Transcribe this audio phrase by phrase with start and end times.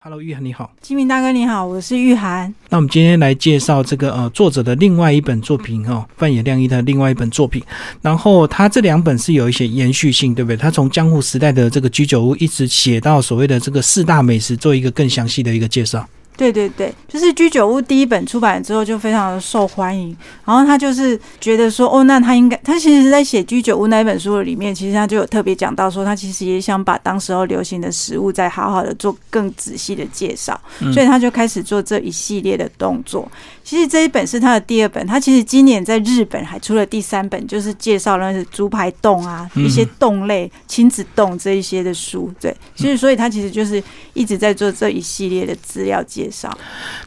[0.00, 2.54] Hello，玉涵你好，金明大哥你好，我是玉涵。
[2.68, 7.60] 那我们今天来介绍这个呃作者的另外一本作品哈，范野亮一的另外一本作品。
[8.00, 10.56] 然后他这两本是有一些延续性，对不对？
[10.56, 16.08] 他从江户时代的这个居酒屋一直写到所谓的这个四大美食，做一个更详细的一个介绍。
[16.38, 30.58] 对对对，就是居酒屋第一本出版之后就非常的受欢迎，然后他就是觉得说，哦，那他应该，他其实在写居酒屋那一本书里面，其实他就有特别讲到说，他其实也想把当时候流行的食物再好好的做更仔细的介绍，
[30.94, 33.28] 所以他就开始做这一系列的动作。
[33.64, 42.32] 其实这一本是他的第二本，他其实今年在日本还出了第三本，就是介绍了猪排冻啊，一些冻类、亲子冻这一些的书。
[42.40, 43.82] 对，其实所以他其实就是
[44.14, 46.56] 一直在做这一系列的资料介绍。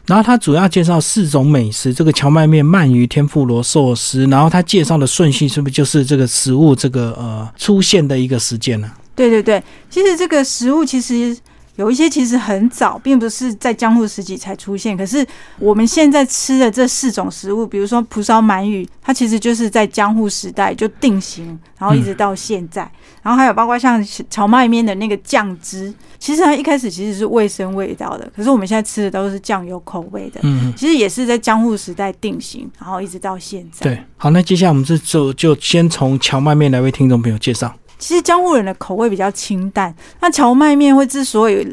[0.06, 4.26] 然后他主要介绍四种美食，这个荞麦面、鳗鱼、天妇罗、寿司。
[4.26, 8.90] 然后他介绍的顺序是不是就是这个食物这个呃出现的一个时间呢？
[9.14, 11.36] 对对对，其实这个食物其实。
[11.76, 14.96] 有一些其实很早，并不是在江户时期才出现。
[14.96, 15.26] 可是
[15.58, 22.90] 我们现在吃的这四种食物，比如说蒲烧鳗鱼，它其实就是在江户时代就定型，然后一直到现在。
[23.22, 30.40] 然后还有包括像荞麦面的那个酱汁，其实它一开始其实是卫生味道的，可是我们现在吃的都是酱油口味的。
[30.42, 33.84] 嗯，其实也是在江户时代定型，然后一直到现在。
[33.84, 37.72] 对，好，那接下来我们这就就先从荞麦面来为听众朋友介绍。
[38.02, 41.64] 其实江户人的口味比较清淡，那荞麦面会之所以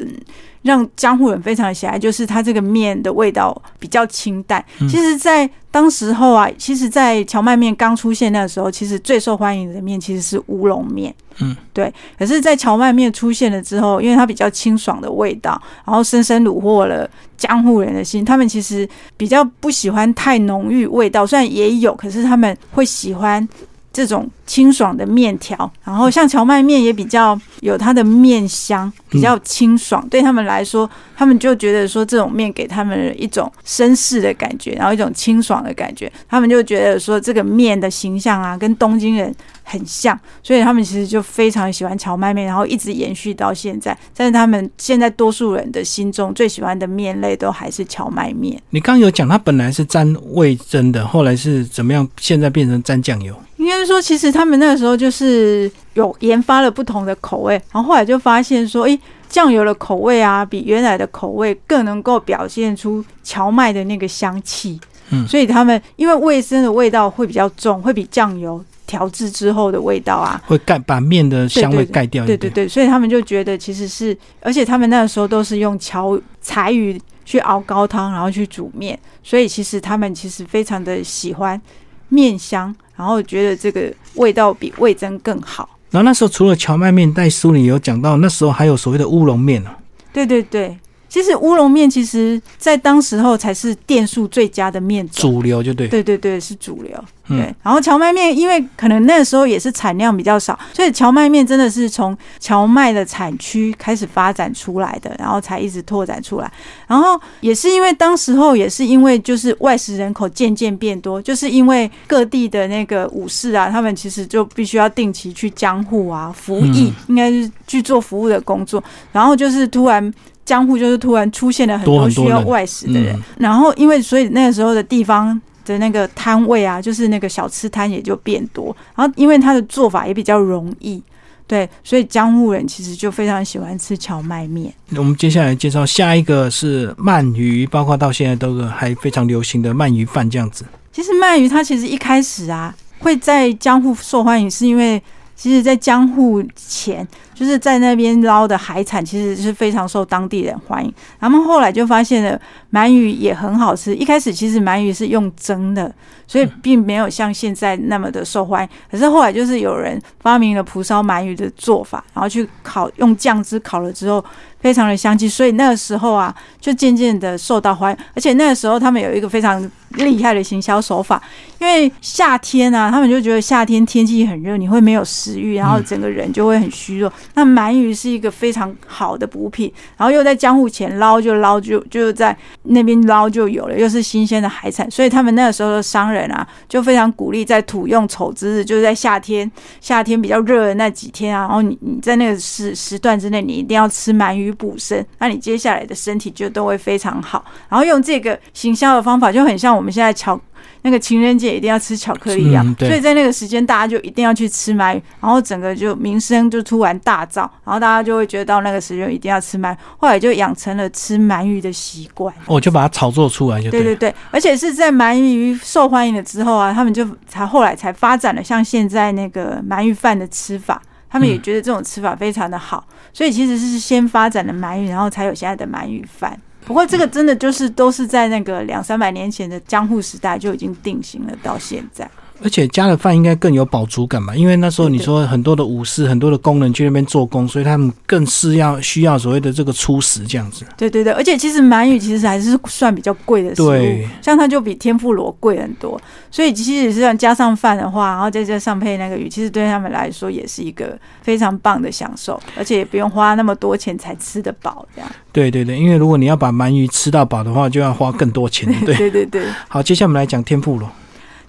[0.62, 4.64] 让江户人非常喜爱，就是它这个面的味道比较清淡。
[4.88, 11.12] 其实，在当时候啊，其实，在荞麦面刚出现那个时候，其实最受欢迎的面其实是乌龙面。
[11.38, 11.92] 嗯，对。
[12.16, 18.24] 可是，在荞麦面出现了之后，因为它比较清爽的味道，然后深深虏获了江户人的心。
[18.24, 23.48] 他们其实比较不喜欢太浓郁味道，虽然也有，可是他们会喜欢。
[23.92, 30.06] 这种清爽的面条，然后像荞麦面也比较有它的面香，比较清爽。
[30.08, 36.10] 对他们来说，他们就觉得说这种面给他们一种绅士的感觉，然后一种清爽的感觉。
[36.28, 39.34] 他们就觉得说这个面的形象啊，跟东京人
[39.64, 43.96] 很像，所以他们其实就非常喜欢荞麦面，然后一直延续到现在。
[44.16, 48.60] 但是他们现在多数人的心中最喜欢的面类都还是荞麦面。
[48.70, 52.08] 你刚有讲，它本来是沾味增的，后来是怎么样？
[52.20, 53.34] 现在变成沾酱油？
[53.60, 58.98] 应该是说，其实他们那个时候就是有研发了不同的口味，然后后来就发现说，诶，
[59.28, 64.80] 酱油的口味啊，比原来的口味更能够表现出荞麦的那个香气。
[65.10, 72.24] 嗯，所以他们因为味生的味道会比较重，会比酱油调制之后的味道啊，会盖把面的香味盖掉。
[72.24, 81.60] 对对对，所以他们就觉得其实是，而且他们那个时候都是用荞柴鱼去熬高汤，然后去煮面，所以其实他们其实非常的喜欢
[82.08, 82.74] 面香。
[83.00, 85.66] 然后觉得这个味道比味增更好。
[85.90, 89.70] 然后那时候除了荞麦面，在书里有讲到，那时候还有所谓的乌龙面呢。
[90.12, 90.76] 对对对。
[91.08, 97.04] 其实乌龙面其实，在当时候才是店数最佳的面种，主流就对，对对对是主流。
[97.36, 106.52] 对，然后荞麦面，因为可能那个时候也是产量比较少，所以荞麦面真的是从荞麦的产区开始发展出来的，然后才一直拓展出来。
[106.86, 120.12] 然后也是因为当时候也是因为就是外食人口渐渐变多，就是因为各地的那个武士啊，他们其实就必须要定期去江户啊服役，应该是去做服务的工作，然后就是突然。
[120.42, 131.00] 江户就是突然出现了很多需要外食的人，然后因为所以那个时候的地方的那个摊位啊，就是那个小吃摊也就变多，然后因为它的做法也比较容易，
[131.46, 134.72] 对，所以江户人其实就非常喜欢吃荞麦面。
[134.96, 140.66] 我们接下来介绍下一个是鳗鱼，包括到现在都还非常流行的鳗鱼饭这样子。
[140.92, 145.00] 其实鳗鱼它其实一开始啊会在江户受欢迎，是因为
[145.36, 147.06] 其实在江户前。
[147.40, 150.92] 就是在那边捞的海产，其实是非常受当地人欢迎。
[151.18, 152.38] 他们后来就发现了
[152.72, 153.96] 鳗鱼也很好吃。
[153.96, 155.90] 一开始其实鳗鱼是用蒸的，
[156.26, 158.68] 所以并没有像现在那么的受欢迎。
[158.90, 164.22] 可是后来就是有人发明了蒲烧鳗鱼的做法，然后去烤，用酱汁烤了之后，
[164.60, 165.26] 非常的香气。
[165.26, 167.98] 所以那个时候啊，就渐渐的受到欢迎。
[168.14, 169.58] 而且那个时候他们有一个非常
[169.92, 171.22] 厉害的行销手法，
[171.58, 177.10] 因为夏天啊，他们就觉得夏天天气很热，你会没有食欲，然后整个人就会很虚弱。
[177.34, 189.50] 那鳗鱼是一个非常好的补品，然后又在江户前捞就捞就就在那边捞就有了，又是新鲜的海产，所以他们那个时候的商人啊，就非常鼓励在土用丑之日，就是在夏天
[189.80, 197.44] 夏天比较热的那几天啊，然后你你在那个时时段之内，你一定要吃鳗鱼补身，那你接下来的身体就都会非常好。
[197.68, 200.40] 然后用这个行销的方法，就很像我们现在巧
[200.82, 212.34] 那个情人节一定要吃巧克力啊，嗯所以在那个时间大家就一定要去吃鳗鱼，然后整个就名声就突然大噪，然后大家就会觉得到那个时间一定要吃鳗鱼，后来就养成了吃鳗鱼的习惯。
[212.46, 221.42] 我哦就把它炒作出来就对对对对，而且是在鳗鱼受欢迎了之后啊，他们就才后来才发展了像现在那个鳗鱼饭的吃法，他们也嗯。
[221.42, 226.38] 觉得这种吃法非常的好，所以其实是先发展的鳗鱼，然后才有现在的鳗鱼饭。
[226.70, 232.08] 不过这个真的就是都是在那个两三百年前的江户时代就已经定型了，到现在。
[232.42, 234.34] 而且加了饭应该更有饱足感吧？
[234.34, 240.64] 因为那时候你说很多的武士、很多的工人去那边做工，所以他们更是要需要所谓的这个粗食这样子。
[240.76, 246.00] 对对对，而且其实鳗鱼其实还是算比较贵的食物对，像它就比天妇罗贵很多，
[246.30, 255.10] 所以其实是要加上饭的话，然后再加上配那个鱼，其实对他们来说也是一个非常棒的享受，而且也不用花那么多钱才吃得饱，这样。
[255.32, 258.66] 对对对，因为如果你要把鳗鱼吃到饱的话，就要花更多钱。
[258.84, 260.90] 对， 对对对，好，接下来我们来讲天妇罗。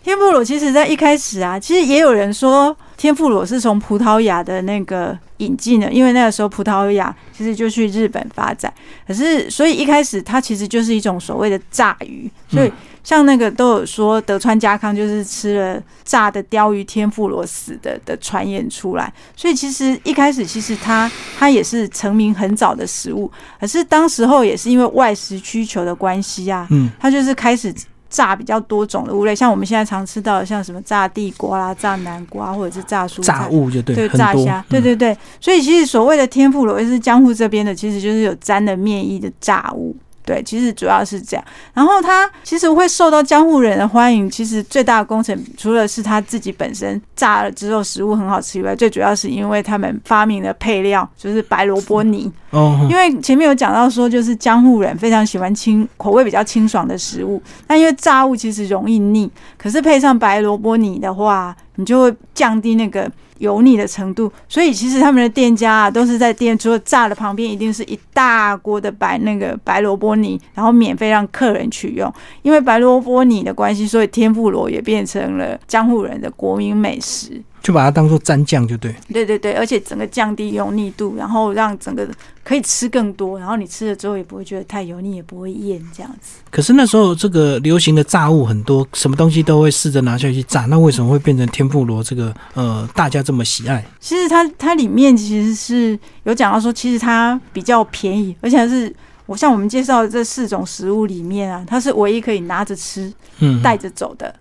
[0.04, 8.72] 天妇罗其实在一开始啊，其实也有人说天妇罗是从葡萄牙的那个引进的，因为那个时候葡萄牙其实就去日本发展，
[9.08, 27.74] 可是所以一开始它其实就是一种所谓的炸鱼，所以嗯像那个都有说德川家康就是吃了炸的鲷鱼天妇罗死的的传言出来，所以其实一开始其实它它也是成名很早的食物，可是当时候也是因为外食需求的关系啊，嗯，它就是开始
[28.12, 33.48] 炸比较多种的物类，像我们现在常吃到的，像什么炸地瓜啦、炸南瓜，或者是炸蔬菜炸。
[33.50, 39.96] 物就对，对，炸虾，对嗯对对，所以其实所谓的天妇罗，也是江户这边的，其实就是有沾了面衣的炸物。
[40.32, 41.44] 对，其实主要是这样。
[41.74, 52.32] 然后它其实会受到江户人的欢迎，其实最大的功臣除了是他自己本身炸了之后食物很好吃以外，最主要是因为他们发明了配料，就是白萝卜泥。
[52.52, 63.10] 哦，因为前面有讲到说，就是江户人非常喜欢清口味比较清爽的食物，但因为炸物其实容易腻，可是配上白萝卜泥的话，你就会降低那个
[63.40, 64.32] 油腻的程度。
[64.48, 72.12] 所以其实他们的店家啊，都是在店桌炸的旁边，一定是一大锅的白那个白萝卜泥，然后免费让客人取用。
[72.42, 77.42] 因为白萝卜泥的关系，所以天妇罗也变成了江户人的国民美食。
[77.62, 78.94] 就把它当做蘸酱就对。
[79.12, 82.08] 对对对，而且整个降低油腻度，然后让整个
[82.44, 86.40] 可以吃更多，然后你吃了之后也不会觉得太油腻，也不会厌这样子。
[86.50, 93.86] 可是那时候这个流行的炸物很多，什么东西都会试着拿下去炸，那为什么会变成天妇罗这个呃大家这么喜爱？
[94.00, 98.94] 其实它它里面其实是有讲到说，其实它比较便宜，而且是
[99.28, 104.34] 我像我们介绍的这四种食物里面啊，它是唯一可以拿着吃、嗯，带着走的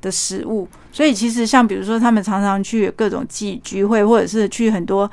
[0.00, 0.68] 的食物。
[0.92, 5.10] 所以其实像比如说，他们常常去各种聚聚会，或者是去很多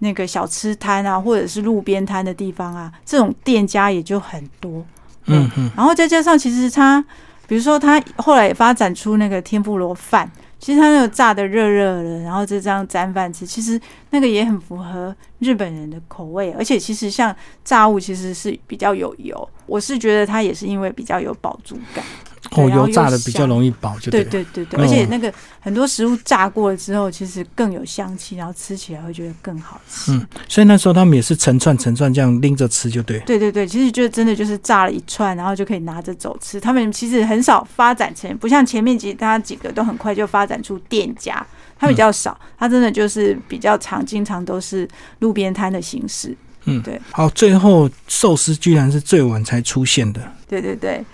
[0.00, 4.84] 那个小吃摊啊，或者是路边摊的地方啊，这种店家也就很多。
[5.26, 7.02] 嗯嗯，然后再加上，其实他，
[7.46, 10.28] 比如说他后来也发展出那个天妇罗饭，
[10.58, 13.80] 其实它那个炸的热热的，然后就这样沾饭吃，其实
[14.10, 16.52] 那个也很符合日本人的口味。
[16.58, 22.04] 而且其实像炸物，其实是比较有油，我是觉得它也是因为比较有饱足感。
[22.54, 30.12] 对哦，油炸的比较容易饱，就对了对对对，哦而且那个很多食物炸过了之后，其实更有香气，然后吃起来会觉得更好吃。
[30.12, 33.18] 嗯，所以那时候他们也是成串成串这样拎着吃，就对。
[33.20, 36.60] 对对对，其实就真的就是炸了一串，然后就可以拿着走吃。
[36.60, 41.44] 他们其实很少发展成，不像前面几他几个都很快就发展出店家，
[41.78, 44.88] 它比较少，它真的就是比较常，经常都是
[45.20, 46.36] 路边摊的形式。
[46.64, 47.00] 嗯，对。
[47.10, 50.20] 好，最后寿司居然是最晚才出现的。
[50.48, 51.04] 对对对，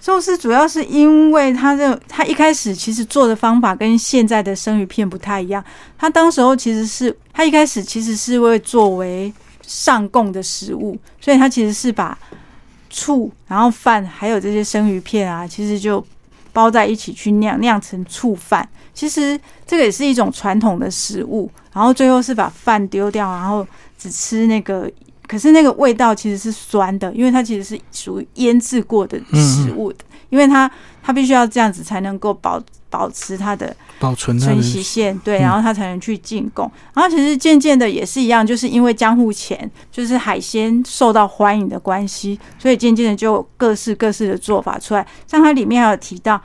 [0.00, 5.62] 寿司主要是因为他的他一开始其实做的方法跟现在的生鱼片不太一样，
[5.98, 9.30] 他当时候其实是他一开始其实是会作为
[9.66, 12.18] 上供的食物，所以他其实是把
[12.88, 16.02] 醋，然后饭还有这些生鱼片啊，其实就
[16.50, 18.66] 包在一起去酿酿成醋饭。
[18.94, 23.66] 其实这个也是一种传统的食物，然后最后是把饭丢掉，然后
[23.98, 24.90] 只吃那个。
[25.30, 30.68] 可是那个味道其实是酸的，因为它其实是属于腌制过的食物的，因为它
[31.00, 36.68] 它必须要这样子才能够保保持它的保存它存的期限，对，嗯然后它才能去进贡。
[36.92, 45.06] 然后其实渐渐的也是一样，就是因为江户前就是海鲜受到欢迎的关系，所以渐渐的就各式各式的做法出来。
[45.28, 46.42] 像它里面还有提到，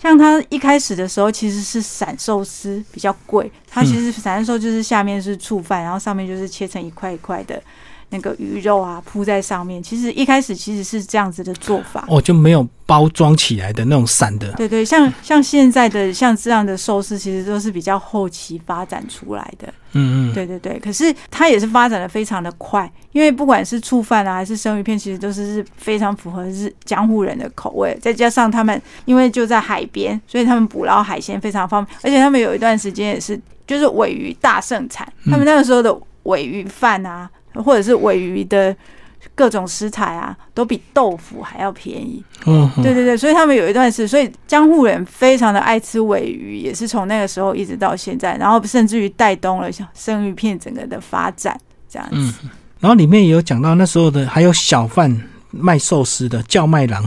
[0.00, 7.62] 像它一开始的时候其实是散寿司比较贵，它其实散寿就是下面是醋饭，然后上面就是切成一块一块的。
[8.12, 9.82] 那个鱼肉啊铺在上面。
[9.82, 12.04] 其实一开始其实是这样子的做法。
[12.06, 14.52] 哦，就没有包装起来的那种散的。
[14.52, 19.66] 对对，像像现在的像这样的寿司，其实都是比较后期发展出来的。
[19.94, 27.96] 嗯嗯，对对对，可是它也是发展的非常的快，因为不管是醋饭啊，还是生鱼片，其实都是是非常符合日江户人的口味。
[28.00, 38.74] 再加上他们因为就在海边，所以他们捕捞海鲜非常方便，而且他们有一段时间也是就是尾鱼大盛产，他们那个时候的尾鱼饭啊，或者是尾鱼的
[39.34, 42.22] 各种食材啊，都比豆腐还要便宜。
[42.46, 52.16] 嗯，对对对，所以他们有一段是，所以江户人非常的爱吃尾鱼，也是从那个时候一直到现在，然后甚至于带动了像生鱼片整个的发展这样子。
[52.16, 57.04] 嗯，然后里面也有讲到那时候的还有小贩卖寿司的叫卖郎。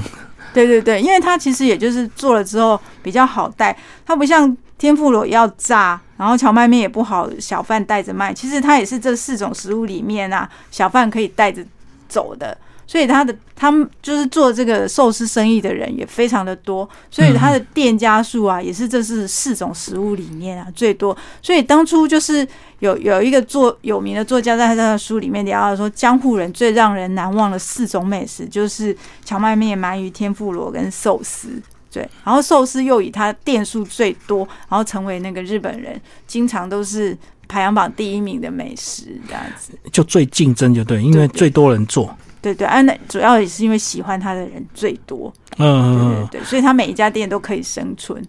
[0.53, 11.65] 对对对，因为它其实也就是做了之后比较好带，它不像天妇罗要炸，然后荞麦面也不好小贩带着卖，其实它也是这四种食物里面啊，小贩可以带着
[12.07, 12.57] 走的。
[12.87, 21.17] 所以他的他们就是做这个寿司生意的人也非常的多，所以他的店家数啊也是这是四种食物里面啊最多。
[21.41, 22.47] 所以当初就是
[22.79, 31.59] 有有一个作有名的作家在他的书里面聊到说，江户人最让人难忘的四种美食就是荞麦面、鳗鱼、天妇罗跟寿司。
[31.95, 42.13] 对，然后寿司又以它店数最多，然后成为那个日本人经常都是排行榜第一名的美食这样子，就最竞争就对，因为最多人做。
[42.41, 48.21] 对对，啊，那主要也是因为喜欢它的人最多，嗯，对对对，所以他每一家店都可以生存。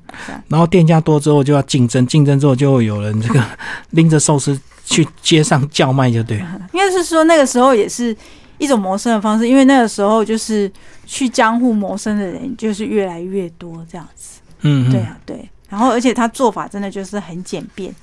[0.48, 3.44] 然后店家多之后就要竞争，竞争之后就会有人这个
[3.90, 6.38] 拎着寿司去街上叫卖，就对。
[6.72, 8.16] 应该是说那个时候也是
[8.58, 10.70] 一种谋生的方式，因为那个时候就是
[11.06, 14.40] 去江户谋生的人就是越来越多这样子。
[14.62, 15.48] 嗯，对啊，对。
[15.68, 17.94] 然后而且他做法真的就是很简便，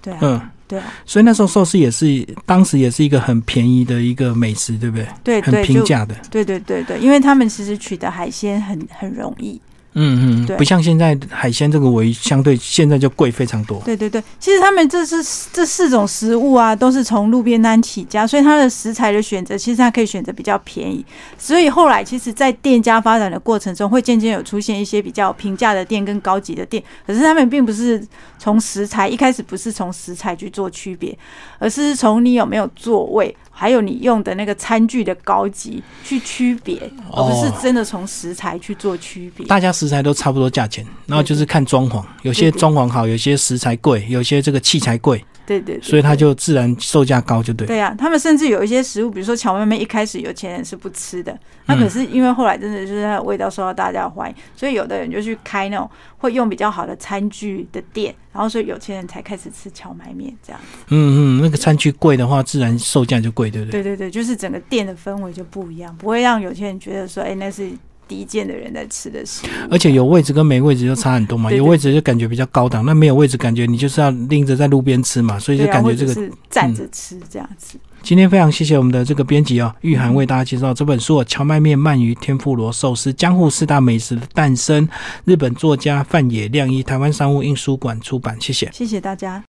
[0.00, 0.18] 对啊。
[0.22, 0.40] 嗯。
[0.68, 5.06] 对啊，所以那时候寿司也是当时也是一个很便宜的一个美食，对不对？
[5.22, 6.14] 对，很平价的。
[6.30, 9.60] 对对对对，因为他们其实取得海鲜很很容易。
[9.94, 13.80] 嗯嗯，对，不像现在海鲜这个为相对现在就贵非常多。
[13.84, 15.16] 对对对，其实他们这是
[15.52, 21.04] 这四种食物啊，都是从路边摊起家，所以它的食材的选择其实它可以选择比较便宜。
[21.36, 26.82] 所以后来其实，在店家发展的过程中，会渐渐有出现一些比较平价的店跟高级的店。
[27.06, 28.02] 可是他们并不是
[28.38, 31.16] 从食材一开始不是从食材去做区别，
[31.58, 33.36] 而是从你有没有座位。
[33.52, 39.46] 还有你用的那个餐具的高级去区别，而不是真的从食材去做区别。
[39.46, 45.24] 大家食材都差不多价钱，然后就是看装潢，有些装潢好，有些食材贵，有些这个器材贵。
[45.44, 47.66] 对对，所以它就自然售价高，就对。
[47.66, 60.78] 对啊，他们甚至有一些食物，比如说荞麦面，一开始有钱人是不吃的，那可是因为后来真的就是它的味道受到大家欢迎，所以有的人就去开那种会用比较好的餐具的店，然后所以有钱人才开始吃荞麦面这样子。
[60.88, 63.82] 嗯嗯，那个餐具贵的话，自然售价就贵，对不对？
[63.82, 67.68] 对对对，就是整个店的氛围就不一样，不会让有钱人觉得说，哎，那是。
[68.12, 71.50] 低贱的人在吃的食物，而且有位置跟没位置就差很多嘛。
[71.50, 77.78] 有位置就感觉比较高档，那没有位置感觉你就是要拎着在路边吃嘛，所以就感觉这个是站着吃这样子。
[78.02, 84.86] 今天非常谢谢我们的这个编辑哦，玉涵为大家介绍这本书《荞麦面、鳗鱼、天妇罗寿司：江户四大美食的诞生》，
[85.24, 88.36] 日本作家范野亮一，台湾商务印书馆出版。
[88.40, 89.40] 谢谢，谢谢大家。